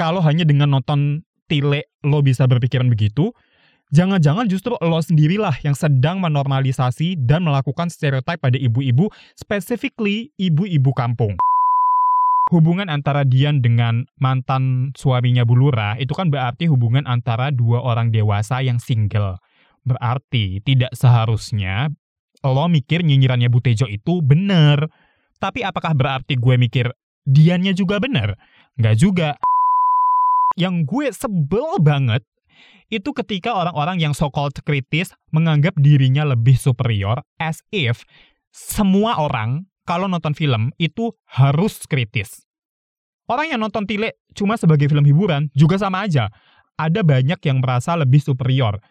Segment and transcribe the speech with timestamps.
[0.00, 3.36] kalau hanya dengan nonton tile lo bisa berpikiran begitu,
[3.92, 11.36] jangan-jangan justru lo sendirilah yang sedang menormalisasi dan melakukan stereotip pada ibu-ibu, specifically ibu-ibu kampung.
[12.48, 18.64] Hubungan antara Dian dengan mantan suaminya Bulura itu kan berarti hubungan antara dua orang dewasa
[18.64, 19.36] yang single.
[19.84, 21.92] Berarti tidak seharusnya
[22.40, 24.88] lo mikir nyinyirannya Butejo itu bener.
[25.38, 26.88] Tapi apakah berarti gue mikir
[27.28, 28.34] Diannya juga bener?
[28.80, 29.36] Nggak juga.
[30.58, 32.26] Yang gue sebel banget
[32.90, 38.02] itu ketika orang-orang yang so-called kritis menganggap dirinya lebih superior as if
[38.50, 42.42] semua orang kalau nonton film itu harus kritis.
[43.30, 46.34] Orang yang nonton Tile cuma sebagai film hiburan juga sama aja.
[46.74, 48.82] Ada banyak yang merasa lebih superior.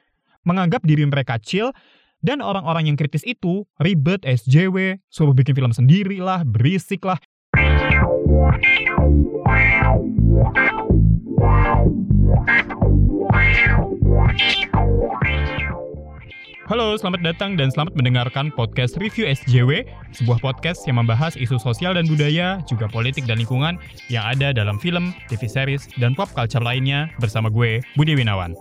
[0.48, 1.76] Menganggap diri mereka chill,
[2.24, 7.20] dan orang-orang yang kritis itu ribet SJW, suruh bikin film sendiri lah, berisik lah.
[16.70, 21.96] Halo, selamat datang dan selamat mendengarkan podcast Review SJW, sebuah podcast yang membahas isu sosial
[21.96, 23.80] dan budaya, juga politik dan lingkungan
[24.12, 28.54] yang ada dalam film, TV series, dan pop culture lainnya bersama gue, Budi Winawan.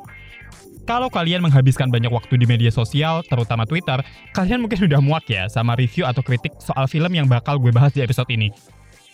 [0.86, 4.00] Kalau kalian menghabiskan banyak waktu di media sosial, terutama Twitter,
[4.32, 7.90] kalian mungkin sudah muak ya sama review atau kritik soal film yang bakal gue bahas
[7.90, 8.54] di episode ini.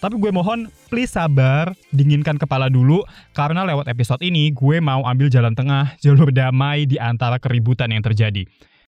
[0.02, 5.32] Tapi gue mohon, please sabar, dinginkan kepala dulu, karena lewat episode ini gue mau ambil
[5.32, 8.44] jalan tengah, jalur damai di antara keributan yang terjadi.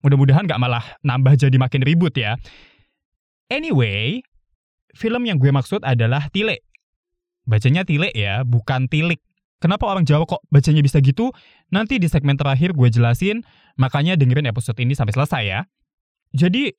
[0.04, 2.36] Mudah-mudahan gak malah nambah jadi makin ribut ya.
[3.48, 4.26] Anyway,
[4.98, 6.64] film yang gue maksud adalah Tile.
[7.44, 9.20] Bacanya Tile ya, bukan Tilik.
[9.64, 11.32] Kenapa orang Jawa kok bacanya bisa gitu?
[11.72, 13.48] Nanti di segmen terakhir gue jelasin,
[13.80, 15.62] makanya dengerin episode ini sampai selesai ya.
[16.36, 16.76] Jadi,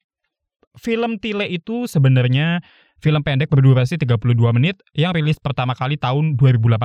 [0.77, 2.61] film Tile itu sebenarnya
[3.05, 6.81] film pendek berdurasi 32 menit yang rilis pertama kali tahun 2018.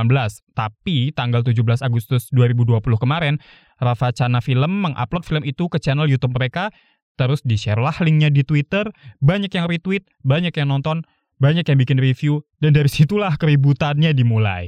[0.52, 3.40] Tapi tanggal 17 Agustus 2020 kemarin,
[3.80, 6.76] Rafa Chana Film mengupload film itu ke channel YouTube mereka,
[7.16, 8.84] terus di-share lah linknya di Twitter,
[9.24, 11.08] banyak yang retweet, banyak yang nonton,
[11.40, 14.68] banyak yang bikin review, dan dari situlah keributannya dimulai.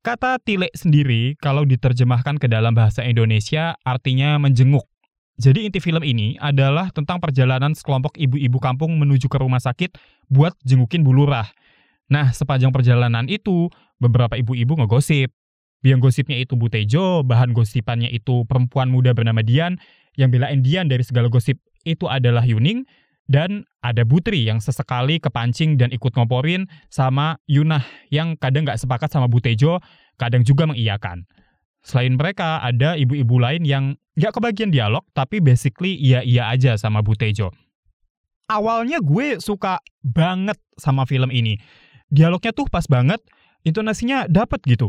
[0.00, 4.88] Kata Tile sendiri, kalau diterjemahkan ke dalam bahasa Indonesia, artinya menjenguk.
[5.38, 9.94] Jadi inti film ini adalah tentang perjalanan sekelompok ibu-ibu kampung menuju ke rumah sakit
[10.26, 11.46] buat jengukin Bu Lurah.
[12.10, 13.70] Nah, sepanjang perjalanan itu,
[14.02, 15.30] beberapa ibu-ibu ngegosip.
[15.86, 19.78] Yang gosipnya itu Bu Tejo, bahan gosipannya itu perempuan muda bernama Dian,
[20.18, 22.82] yang belain Dian dari segala gosip itu adalah Yuning,
[23.30, 29.12] dan ada Butri yang sesekali kepancing dan ikut ngoporin sama Yunah yang kadang nggak sepakat
[29.12, 29.78] sama Bu Tejo,
[30.18, 31.28] kadang juga mengiyakan.
[31.82, 33.84] Selain mereka, ada ibu-ibu lain yang
[34.18, 37.54] gak kebagian dialog, tapi basically iya-iya aja sama Bu Tejo.
[38.48, 41.60] Awalnya gue suka banget sama film ini.
[42.08, 43.20] Dialognya tuh pas banget,
[43.62, 44.88] intonasinya dapet gitu.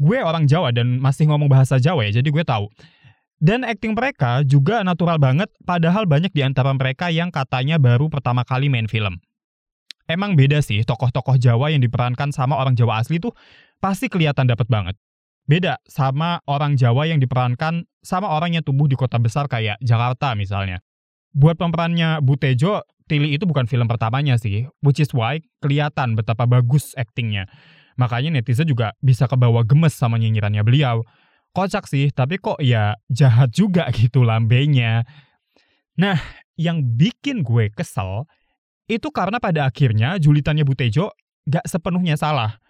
[0.00, 2.66] Gue orang Jawa dan masih ngomong bahasa Jawa ya, jadi gue tahu.
[3.40, 8.44] Dan acting mereka juga natural banget, padahal banyak di antara mereka yang katanya baru pertama
[8.44, 9.16] kali main film.
[10.10, 13.32] Emang beda sih, tokoh-tokoh Jawa yang diperankan sama orang Jawa asli tuh
[13.78, 14.98] pasti kelihatan dapet banget.
[15.50, 20.38] Beda sama orang Jawa yang diperankan sama orang yang tumbuh di kota besar kayak Jakarta
[20.38, 20.78] misalnya.
[21.34, 26.46] Buat pemerannya Bu Tejo, Tili itu bukan film pertamanya sih, which is why kelihatan betapa
[26.46, 27.50] bagus aktingnya.
[27.98, 31.02] Makanya netizen juga bisa kebawa gemes sama nyinyirannya beliau.
[31.50, 35.02] Kocak sih, tapi kok ya jahat juga gitu lambenya.
[35.98, 36.22] Nah,
[36.54, 38.30] yang bikin gue kesel,
[38.86, 41.10] itu karena pada akhirnya julitannya Bu Tejo
[41.50, 42.62] gak sepenuhnya salah.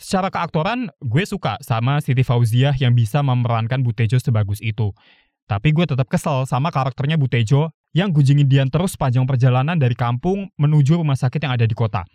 [0.00, 4.96] Secara keaktoran, gue suka sama Siti Fauziah yang bisa memerankan Butejo sebagus itu.
[5.44, 10.48] Tapi gue tetap kesel sama karakternya Butejo yang gujingin Dian terus sepanjang perjalanan dari kampung
[10.56, 12.08] menuju rumah sakit yang ada di kota.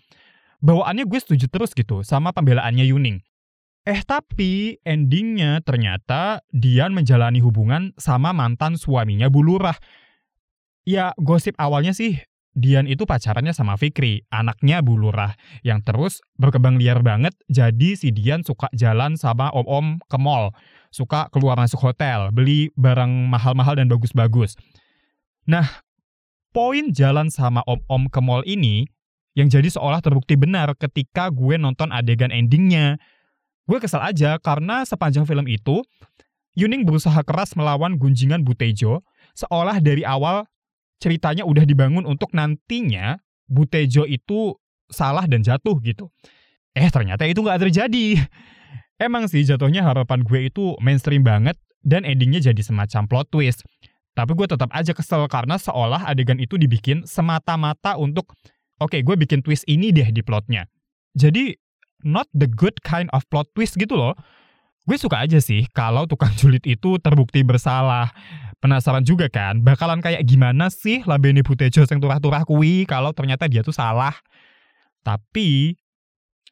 [0.66, 3.22] Bawaannya gue setuju terus gitu sama pembelaannya Yuning.
[3.85, 9.78] Eh tapi endingnya ternyata Dian menjalani hubungan sama mantan suaminya Bulurah.
[10.90, 12.18] Ya gosip awalnya sih
[12.55, 18.16] Dian itu pacarannya sama Fikri, anaknya Bu Lurah, yang terus berkembang liar banget, jadi si
[18.16, 20.56] Dian suka jalan sama om-om ke mall,
[20.88, 24.56] suka keluar masuk hotel, beli barang mahal-mahal dan bagus-bagus.
[25.44, 25.68] Nah,
[26.56, 28.88] poin jalan sama om-om ke mall ini,
[29.35, 32.95] yang jadi seolah terbukti benar ketika gue nonton adegan endingnya.
[33.68, 35.83] Gue kesal aja karena sepanjang film itu,
[36.56, 39.03] Yuning berusaha keras melawan gunjingan Butejo,
[39.35, 40.47] seolah dari awal
[41.06, 44.57] ceritanya udah dibangun untuk nantinya Butejo itu
[44.90, 46.10] salah dan jatuh gitu.
[46.74, 48.25] Eh ternyata itu nggak terjadi.
[48.98, 51.54] Emang sih jatuhnya harapan gue itu mainstream banget
[51.86, 53.62] dan endingnya jadi semacam plot twist.
[54.18, 58.34] Tapi gue tetap aja kesel karena seolah adegan itu dibikin semata-mata untuk
[58.81, 60.66] oke okay, gue bikin twist ini deh di plotnya.
[61.13, 61.54] Jadi
[62.02, 64.18] not the good kind of plot twist gitu loh.
[64.90, 68.10] Gue suka aja sih kalau tukang julid itu terbukti bersalah.
[68.65, 73.62] Penasaran juga kan, bakalan kayak gimana sih labene Butejo yang turah-turah kui kalau ternyata dia
[73.62, 74.17] tuh salah.
[75.06, 75.77] Tapi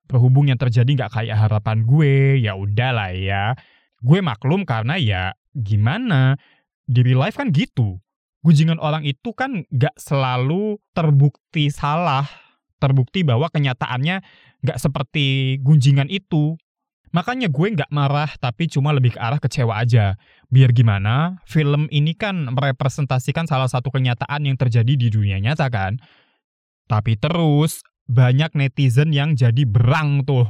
[0.06, 3.58] berhubung yang terjadi nggak kayak harapan gue, ya udahlah ya.
[3.98, 6.38] Gue maklum karena ya gimana,
[6.86, 7.98] di real life kan gitu.
[8.46, 12.30] Gunjingan orang itu kan nggak selalu terbukti salah,
[12.78, 14.22] terbukti bahwa kenyataannya
[14.62, 16.62] nggak seperti gunjingan itu.
[17.14, 20.18] Makanya gue nggak marah, tapi cuma lebih ke arah kecewa aja.
[20.50, 26.02] Biar gimana, film ini kan merepresentasikan salah satu kenyataan yang terjadi di dunia nyata kan.
[26.90, 30.50] Tapi terus, banyak netizen yang jadi berang tuh.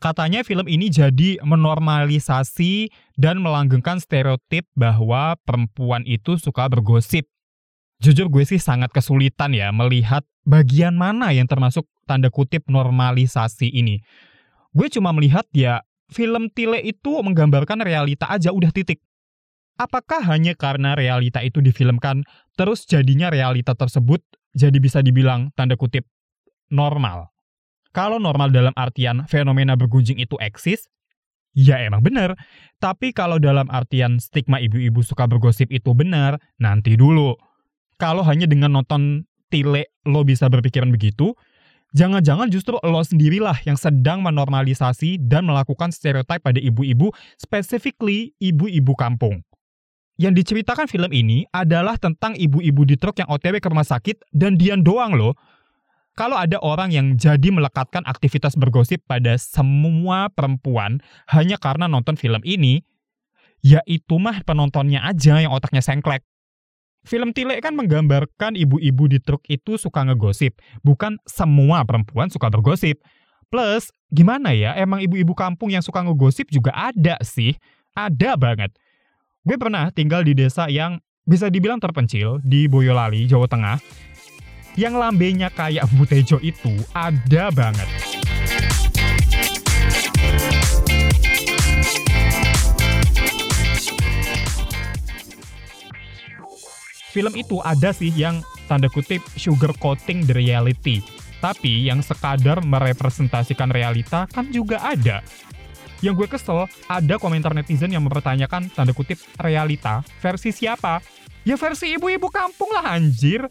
[0.00, 2.90] Katanya film ini jadi menormalisasi
[3.20, 7.28] dan melanggengkan stereotip bahwa perempuan itu suka bergosip.
[8.00, 14.00] Jujur gue sih sangat kesulitan ya melihat bagian mana yang termasuk tanda kutip normalisasi ini.
[14.72, 19.00] Gue cuma melihat ya film Tile itu menggambarkan realita aja udah titik.
[19.80, 24.20] Apakah hanya karena realita itu difilmkan, terus jadinya realita tersebut
[24.52, 26.04] jadi bisa dibilang tanda kutip
[26.68, 27.32] normal?
[27.90, 30.86] Kalau normal dalam artian fenomena bergunjing itu eksis,
[31.56, 32.36] ya emang benar.
[32.78, 37.34] Tapi kalau dalam artian stigma ibu-ibu suka bergosip itu benar, nanti dulu.
[37.98, 41.34] Kalau hanya dengan nonton Tile lo bisa berpikiran begitu,
[41.90, 49.42] Jangan-jangan justru lo sendirilah yang sedang menormalisasi dan melakukan stereotip pada ibu-ibu, specifically ibu-ibu kampung.
[50.20, 54.54] Yang diceritakan film ini adalah tentang ibu-ibu di truk yang OTW ke rumah sakit dan
[54.54, 55.34] Dian doang loh.
[56.14, 61.00] Kalau ada orang yang jadi melekatkan aktivitas bergosip pada semua perempuan
[61.32, 62.84] hanya karena nonton film ini,
[63.64, 66.20] ya itu mah penontonnya aja yang otaknya sengklek.
[67.00, 73.00] Film Tile kan menggambarkan ibu-ibu di truk itu suka ngegosip, bukan semua perempuan suka bergosip.
[73.48, 77.56] Plus, gimana ya, emang ibu-ibu kampung yang suka ngegosip juga ada sih,
[77.96, 78.70] ada banget.
[79.42, 83.80] Gue pernah tinggal di desa yang bisa dibilang terpencil di Boyolali, Jawa Tengah,
[84.78, 88.09] yang lambenya kayak Butejo itu ada banget.
[97.10, 98.40] Film itu ada sih yang
[98.70, 101.02] tanda kutip sugar coating the reality.
[101.42, 105.24] Tapi yang sekadar merepresentasikan realita kan juga ada.
[106.00, 111.04] Yang gue kesel, ada komentar netizen yang mempertanyakan tanda kutip realita versi siapa?
[111.44, 113.48] Ya versi ibu-ibu kampung lah anjir.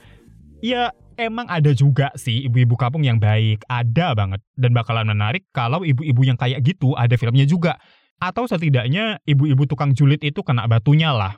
[0.61, 4.41] Ya emang ada juga sih ibu-ibu kampung yang baik, ada banget.
[4.57, 7.77] Dan bakalan menarik kalau ibu-ibu yang kayak gitu ada filmnya juga.
[8.19, 11.37] Atau setidaknya ibu-ibu tukang julid itu kena batunya lah.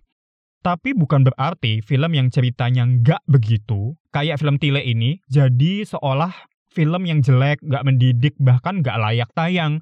[0.61, 6.29] Tapi bukan berarti film yang ceritanya nggak begitu, kayak film Tile ini, jadi seolah
[6.69, 9.81] film yang jelek, nggak mendidik, bahkan nggak layak tayang.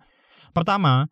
[0.55, 1.11] Pertama,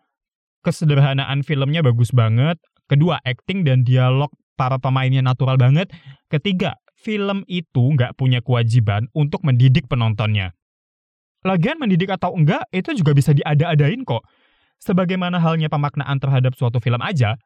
[0.64, 2.56] kesederhanaan filmnya bagus banget.
[2.88, 5.92] Kedua, acting dan dialog para pemainnya natural banget.
[6.32, 10.56] Ketiga, film itu nggak punya kewajiban untuk mendidik penontonnya.
[11.46, 14.26] Lagian mendidik atau enggak, itu juga bisa diada-adain kok.
[14.82, 17.38] Sebagaimana halnya pemaknaan terhadap suatu film aja,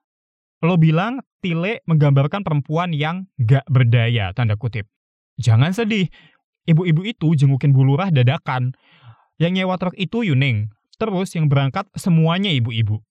[0.62, 4.86] Lo bilang Tile menggambarkan perempuan yang gak berdaya, tanda kutip.
[5.42, 6.06] Jangan sedih,
[6.70, 8.78] ibu-ibu itu jengukin bulurah dadakan.
[9.42, 10.70] Yang nyewa truk itu Yuning,
[11.02, 13.02] terus yang berangkat semuanya ibu-ibu.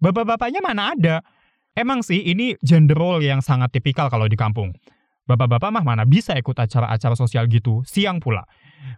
[0.00, 1.20] Bapak-bapaknya mana ada?
[1.76, 4.72] Emang sih ini gender role yang sangat tipikal kalau di kampung.
[5.28, 8.48] Bapak-bapak mah mana bisa ikut acara-acara sosial gitu, siang pula.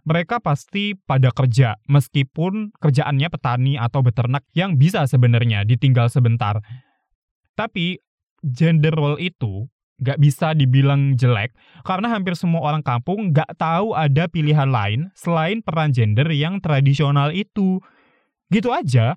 [0.07, 6.63] Mereka pasti pada kerja, meskipun kerjaannya petani atau beternak yang bisa sebenarnya ditinggal sebentar.
[7.61, 8.01] Tapi
[8.41, 9.69] gender role itu
[10.01, 11.53] nggak bisa dibilang jelek
[11.85, 17.29] karena hampir semua orang kampung nggak tahu ada pilihan lain selain peran gender yang tradisional
[17.29, 17.77] itu.
[18.49, 19.15] Gitu aja,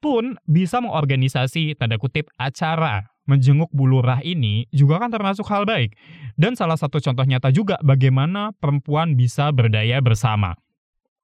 [0.00, 5.94] pun bisa mengorganisasi tanda kutip acara menjenguk bulurah ini juga kan termasuk hal baik.
[6.34, 10.56] Dan salah satu contoh nyata juga bagaimana perempuan bisa berdaya bersama.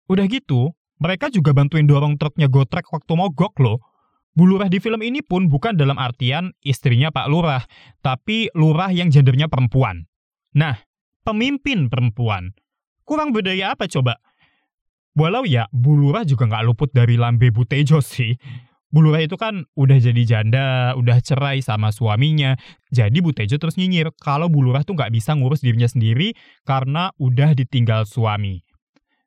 [0.07, 0.71] Udah gitu,
[1.03, 3.81] mereka juga bantuin dorong truknya gotrek waktu mogok loh.
[4.37, 7.65] Bu Lurah di film ini pun bukan dalam artian istrinya Pak Lurah,
[8.05, 10.05] tapi lurah yang gendernya perempuan.
[10.53, 10.77] Nah,
[11.25, 12.53] pemimpin perempuan.
[13.09, 14.21] Kurang berdaya apa coba?
[15.17, 18.37] Walau ya, Bu Lurah juga nggak luput dari lambe butejo sih.
[18.93, 22.55] Bu Lurah itu kan udah jadi janda, udah cerai sama suaminya.
[22.95, 27.53] Jadi Butejo terus nyinyir kalau Bu Lurah tuh nggak bisa ngurus dirinya sendiri karena udah
[27.53, 28.63] ditinggal suami.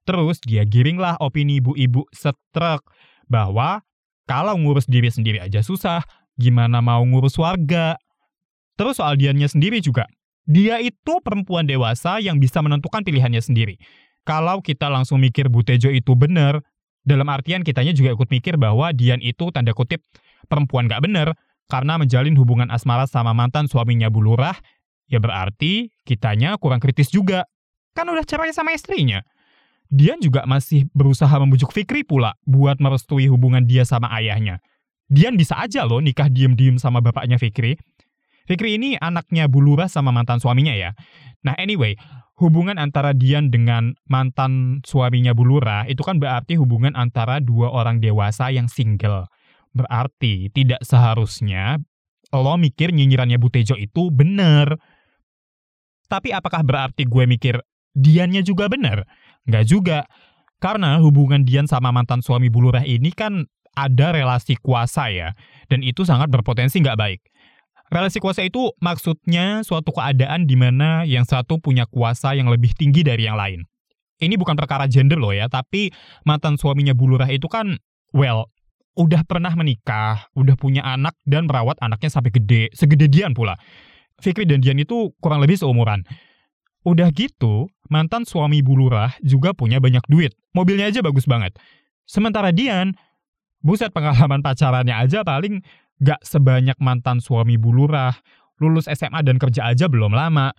[0.07, 2.81] Terus dia giringlah opini ibu-ibu setrek
[3.29, 3.83] bahwa
[4.29, 6.05] kalau ngurus diri sendiri aja susah,
[6.37, 7.97] gimana mau ngurus warga?
[8.77, 10.05] Terus soal Diannya sendiri juga.
[10.45, 13.81] Dia itu perempuan dewasa yang bisa menentukan pilihannya sendiri.
[14.29, 16.61] Kalau kita langsung mikir Butejo itu benar,
[17.07, 20.03] Dalam artian kitanya juga ikut mikir bahwa Dian itu tanda kutip
[20.51, 21.33] perempuan gak bener
[21.71, 24.57] karena menjalin hubungan asmara sama mantan suaminya Bu Lurah,
[25.09, 27.49] ya berarti kitanya kurang kritis juga.
[27.97, 29.25] Kan udah cerai sama istrinya.
[29.89, 34.61] Dian juga masih berusaha membujuk Fikri pula buat merestui hubungan dia sama ayahnya.
[35.09, 37.73] Dian bisa aja loh nikah diem-diem sama bapaknya Fikri.
[38.45, 40.93] Fikri ini anaknya Bulura sama mantan suaminya ya.
[41.41, 41.97] Nah anyway,
[42.37, 48.53] hubungan antara Dian dengan mantan suaminya Bulura itu kan berarti hubungan antara dua orang dewasa
[48.53, 49.25] yang single.
[49.73, 51.81] Berarti tidak seharusnya
[52.29, 54.77] lo mikir nyinyirannya Butejo itu bener.
[56.09, 57.61] Tapi apakah berarti gue mikir
[57.97, 59.05] Diannya juga bener?
[59.49, 59.99] Nggak juga.
[60.59, 63.47] Karena hubungan Dian sama mantan suami Bulurah ini kan
[63.79, 65.31] ada relasi kuasa ya,
[65.71, 67.21] dan itu sangat berpotensi nggak baik.
[67.89, 73.01] Relasi kuasa itu maksudnya suatu keadaan di mana yang satu punya kuasa yang lebih tinggi
[73.01, 73.65] dari yang lain.
[74.19, 75.89] Ini bukan perkara gender loh ya, tapi
[76.27, 77.79] mantan suaminya Bulurah itu kan,
[78.11, 78.51] well,
[78.99, 83.55] udah pernah menikah, udah punya anak dan merawat anaknya sampai gede, segede Dian pula.
[84.19, 86.03] Fikri dan Dian itu kurang lebih seumuran.
[86.83, 90.37] Udah gitu, mantan suami Bulurah juga punya banyak duit.
[90.53, 91.57] Mobilnya aja bagus banget.
[92.05, 92.95] Sementara Dian,
[93.61, 95.61] buset pengalaman pacarannya aja paling
[95.99, 98.15] gak sebanyak mantan suami Bulurah.
[98.59, 100.51] Lulus SMA dan kerja aja belum lama.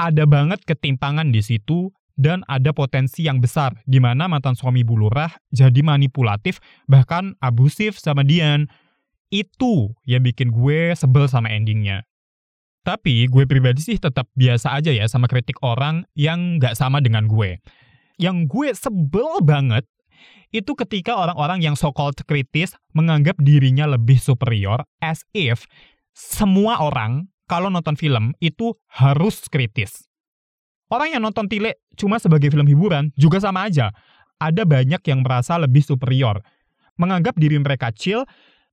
[0.00, 5.32] Ada banget ketimpangan di situ dan ada potensi yang besar di mana mantan suami Bulurah
[5.48, 8.68] jadi manipulatif bahkan abusif sama Dian.
[9.30, 12.09] Itu yang bikin gue sebel sama endingnya.
[12.80, 17.28] Tapi gue pribadi sih tetap biasa aja ya sama kritik orang yang nggak sama dengan
[17.28, 17.60] gue.
[18.16, 19.84] Yang gue sebel banget
[20.50, 25.68] itu ketika orang-orang yang so-called kritis menganggap dirinya lebih superior as if
[26.10, 30.10] semua orang kalau nonton film itu harus kritis.
[30.90, 33.94] Orang yang nonton Tile cuma sebagai film hiburan juga sama aja.
[34.42, 36.42] Ada banyak yang merasa lebih superior.
[36.98, 38.26] Menganggap diri mereka chill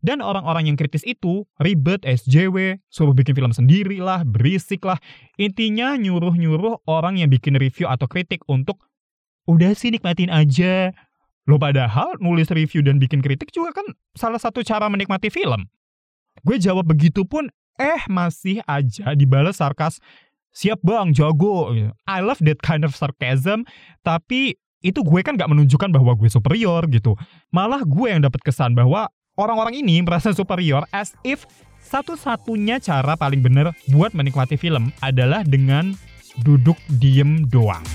[0.07, 4.95] dan orang-orang yang kritis itu ribet SJW, suruh bikin film sendiri lah, berisik lah.
[5.35, 8.79] Intinya nyuruh-nyuruh orang yang bikin review atau kritik untuk
[9.51, 10.95] udah sih nikmatin aja.
[11.43, 15.67] Lo padahal nulis review dan bikin kritik juga kan salah satu cara menikmati film.
[16.47, 19.99] Gue jawab begitu pun, eh masih aja dibalas sarkas.
[20.55, 21.75] Siap bang, jago.
[22.07, 23.67] I love that kind of sarcasm.
[24.07, 27.19] Tapi itu gue kan gak menunjukkan bahwa gue superior gitu.
[27.51, 31.45] Malah gue yang dapat kesan bahwa orang-orang ini merasa superior as if
[31.77, 35.93] satu-satunya cara paling benar buat menikmati film adalah dengan
[36.41, 37.85] duduk diem doang.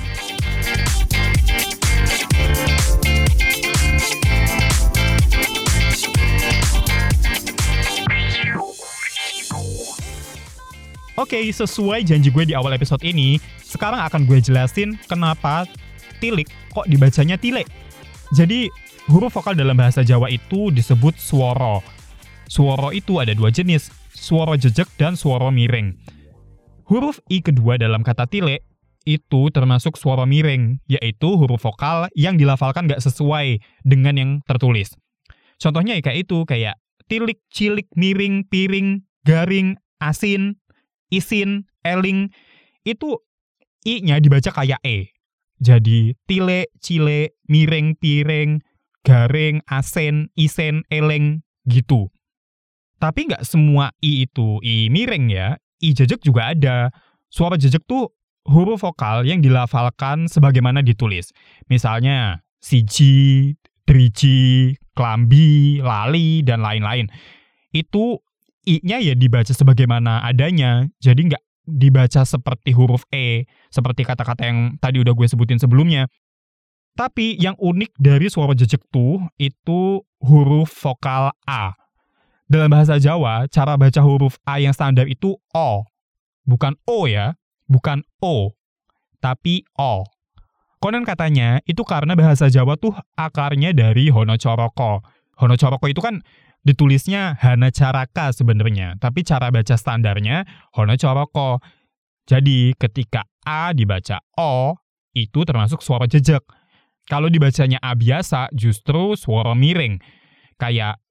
[11.12, 15.68] Oke, okay, sesuai janji gue di awal episode ini, sekarang akan gue jelasin kenapa
[16.24, 17.68] tilik kok dibacanya tile.
[18.32, 18.72] Jadi,
[19.10, 21.82] Huruf vokal dalam bahasa Jawa itu disebut suara.
[22.46, 25.98] Suara itu ada dua jenis, suara jejak dan suara miring.
[26.86, 28.62] Huruf I kedua dalam kata tile
[29.02, 34.94] itu termasuk suara miring, yaitu huruf vokal yang dilafalkan gak sesuai dengan yang tertulis.
[35.58, 36.78] Contohnya ya kayak itu, kayak
[37.10, 40.62] tilik, cilik, miring, piring, garing, asin,
[41.10, 42.30] isin, eling,
[42.86, 43.18] itu
[43.82, 45.10] I-nya dibaca kayak E.
[45.58, 48.62] Jadi tile, cile, miring, piring,
[49.02, 52.10] garing, asen, isen, eleng, gitu.
[53.02, 56.90] Tapi nggak semua i itu i miring ya, i jejak juga ada.
[57.32, 58.14] Suara jejak tuh
[58.46, 61.34] huruf vokal yang dilafalkan sebagaimana ditulis.
[61.66, 63.54] Misalnya, siji,
[63.86, 67.10] driji, klambi, lali, dan lain-lain.
[67.74, 68.22] Itu
[68.68, 74.98] i-nya ya dibaca sebagaimana adanya, jadi nggak dibaca seperti huruf E, seperti kata-kata yang tadi
[74.98, 76.06] udah gue sebutin sebelumnya.
[76.92, 81.72] Tapi yang unik dari suara jejak tuh itu huruf vokal A.
[82.52, 85.88] Dalam bahasa Jawa, cara baca huruf A yang standar itu O.
[86.44, 87.32] Bukan O ya,
[87.64, 88.52] bukan O,
[89.24, 90.04] tapi O.
[90.82, 95.00] Konon katanya itu karena bahasa Jawa tuh akarnya dari Hono Coroko.
[95.38, 96.20] Hono Coroko itu kan
[96.66, 100.44] ditulisnya Hana Caraka sebenarnya, tapi cara baca standarnya
[100.74, 101.62] Hono Coroko.
[102.26, 104.74] Jadi ketika A dibaca O,
[105.14, 106.42] itu termasuk suara jejak.
[107.10, 109.98] Kalau dibacanya A biasa, justru suara miring.
[110.58, 111.02] Kayak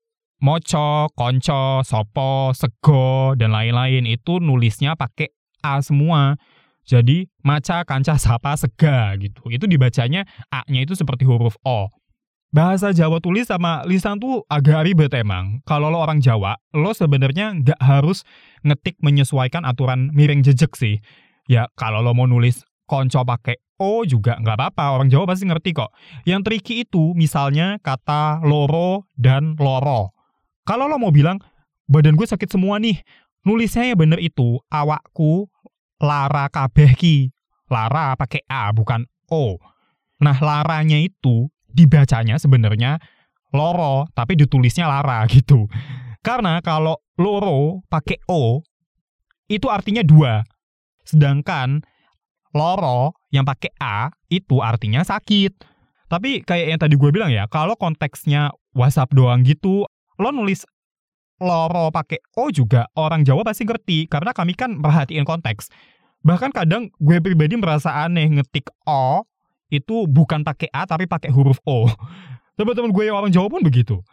[0.42, 5.30] moco, konco, sopo, sego, dan lain-lain itu nulisnya pakai
[5.62, 6.40] A semua.
[6.82, 9.46] Jadi maca, kanca, sapa, sega gitu.
[9.54, 11.94] Itu dibacanya A-nya itu seperti huruf O.
[12.52, 15.64] Bahasa Jawa tulis sama lisan tuh agak ribet emang.
[15.64, 18.28] Kalau lo orang Jawa, lo sebenarnya nggak harus
[18.68, 21.00] ngetik menyesuaikan aturan miring jejak sih.
[21.48, 25.72] Ya kalau lo mau nulis konco pakai O juga nggak apa-apa, orang Jawa pasti ngerti
[25.74, 25.90] kok.
[26.28, 30.14] Yang tricky itu misalnya kata loro dan loro.
[30.68, 31.42] Kalau lo mau bilang,
[31.90, 33.02] badan gue sakit semua nih,
[33.42, 35.50] nulisnya ya bener itu, awakku
[35.98, 36.94] lara kabeh.
[37.72, 39.56] Lara pakai A, bukan O.
[40.20, 43.00] Nah, laranya itu dibacanya sebenarnya
[43.56, 45.72] loro, tapi ditulisnya lara gitu.
[46.22, 48.62] Karena kalau loro pakai O,
[49.50, 50.44] itu artinya dua.
[51.02, 51.82] Sedangkan
[52.52, 55.68] loro yang pakai A itu artinya sakit.
[56.12, 59.88] Tapi kayak yang tadi gue bilang ya, kalau konteksnya WhatsApp doang gitu,
[60.20, 60.68] lo nulis
[61.42, 65.74] loro pakai O juga orang Jawa pasti ngerti karena kami kan perhatiin konteks.
[66.22, 69.26] Bahkan kadang gue pribadi merasa aneh ngetik O
[69.74, 71.90] itu bukan pakai A tapi pakai huruf O.
[72.60, 74.04] Teman-teman gue yang orang Jawa pun begitu.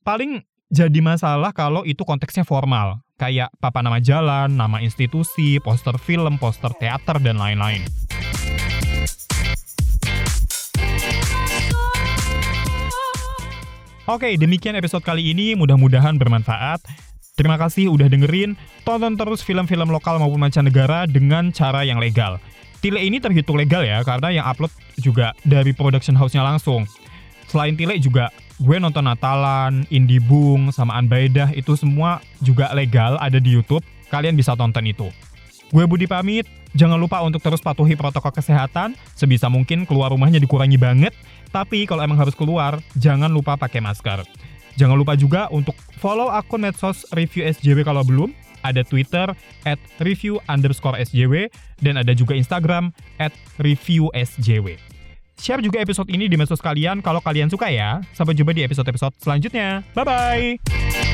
[0.00, 0.40] Paling
[0.72, 6.72] jadi masalah kalau itu konteksnya formal, kayak papa nama jalan, nama institusi, poster film, poster
[6.76, 7.82] teater, dan lain-lain.
[14.06, 15.58] Oke, demikian episode kali ini.
[15.58, 16.78] Mudah-mudahan bermanfaat.
[17.34, 18.54] Terima kasih udah dengerin.
[18.86, 22.38] Tonton terus film-film lokal maupun mancanegara dengan cara yang legal.
[22.78, 24.70] Tile ini terhitung legal ya, karena yang upload
[25.00, 26.86] juga dari production house-nya langsung.
[27.46, 33.36] Selain Tile juga gue nonton Natalan, Indie Bung, sama Anbaidah itu semua juga legal ada
[33.36, 33.84] di YouTube.
[34.08, 35.10] Kalian bisa tonton itu.
[35.74, 36.46] Gue Budi pamit,
[36.78, 41.10] jangan lupa untuk terus patuhi protokol kesehatan, sebisa mungkin keluar rumahnya dikurangi banget,
[41.50, 44.22] tapi kalau emang harus keluar, jangan lupa pakai masker.
[44.78, 48.30] Jangan lupa juga untuk follow akun medsos review SJW kalau belum,
[48.62, 49.26] ada Twitter
[49.66, 51.50] at review underscore SJW,
[51.82, 54.78] dan ada juga Instagram at review SJW.
[55.36, 58.00] Share juga episode ini di medsos kalian kalau kalian suka ya.
[58.16, 59.84] Sampai jumpa di episode-episode selanjutnya.
[59.92, 61.05] Bye-bye!